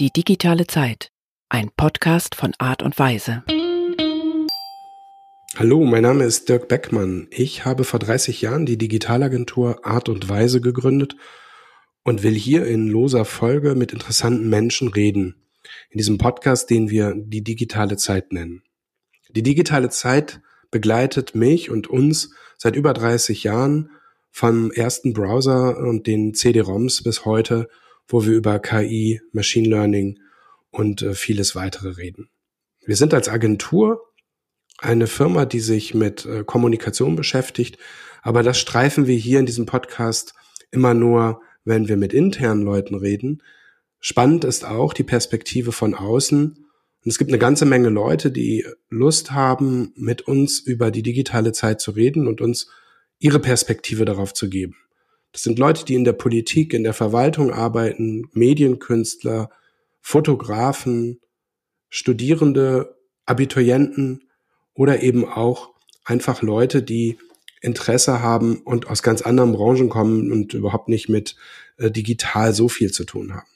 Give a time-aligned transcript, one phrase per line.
[0.00, 1.12] Die digitale Zeit.
[1.50, 3.44] Ein Podcast von Art und Weise.
[5.58, 7.28] Hallo, mein Name ist Dirk Beckmann.
[7.30, 11.16] Ich habe vor 30 Jahren die Digitalagentur Art und Weise gegründet
[12.02, 15.34] und will hier in loser Folge mit interessanten Menschen reden.
[15.90, 18.62] In diesem Podcast, den wir die digitale Zeit nennen.
[19.28, 23.90] Die digitale Zeit begleitet mich und uns seit über 30 Jahren
[24.30, 27.68] vom ersten Browser und den CD-ROMs bis heute
[28.10, 30.18] wo wir über KI, Machine Learning
[30.70, 32.28] und äh, vieles weitere reden.
[32.84, 34.00] Wir sind als Agentur
[34.78, 37.78] eine Firma, die sich mit äh, Kommunikation beschäftigt,
[38.22, 40.34] aber das streifen wir hier in diesem Podcast
[40.70, 43.42] immer nur, wenn wir mit internen Leuten reden.
[43.98, 46.66] Spannend ist auch die Perspektive von außen.
[47.02, 51.52] Und es gibt eine ganze Menge Leute, die Lust haben, mit uns über die digitale
[51.52, 52.70] Zeit zu reden und uns
[53.18, 54.76] ihre Perspektive darauf zu geben.
[55.32, 59.50] Das sind Leute, die in der Politik, in der Verwaltung arbeiten, Medienkünstler,
[60.00, 61.20] Fotografen,
[61.88, 64.28] Studierende, Abiturienten
[64.74, 65.70] oder eben auch
[66.04, 67.18] einfach Leute, die
[67.60, 71.36] Interesse haben und aus ganz anderen Branchen kommen und überhaupt nicht mit
[71.76, 73.46] äh, digital so viel zu tun haben.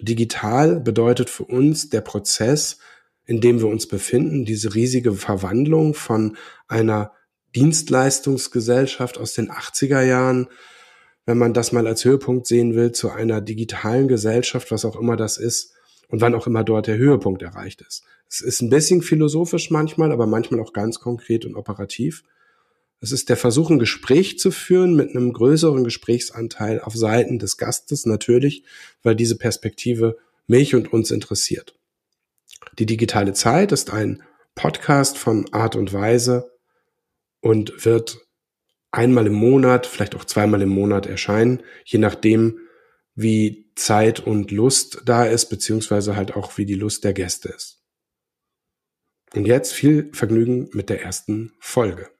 [0.00, 2.78] Digital bedeutet für uns der Prozess,
[3.26, 7.12] in dem wir uns befinden, diese riesige Verwandlung von einer
[7.54, 10.48] Dienstleistungsgesellschaft aus den 80er Jahren
[11.30, 15.14] wenn man das mal als Höhepunkt sehen will, zu einer digitalen Gesellschaft, was auch immer
[15.14, 15.74] das ist
[16.08, 18.02] und wann auch immer dort der Höhepunkt erreicht ist.
[18.28, 22.24] Es ist ein bisschen philosophisch manchmal, aber manchmal auch ganz konkret und operativ.
[23.00, 27.58] Es ist der Versuch, ein Gespräch zu führen mit einem größeren Gesprächsanteil auf Seiten des
[27.58, 28.64] Gastes natürlich,
[29.04, 31.76] weil diese Perspektive mich und uns interessiert.
[32.80, 34.24] Die digitale Zeit ist ein
[34.56, 36.50] Podcast von Art und Weise
[37.40, 38.18] und wird
[38.90, 42.58] einmal im Monat, vielleicht auch zweimal im Monat erscheinen, je nachdem,
[43.14, 47.82] wie Zeit und Lust da ist, beziehungsweise halt auch wie die Lust der Gäste ist.
[49.34, 52.10] Und jetzt viel Vergnügen mit der ersten Folge.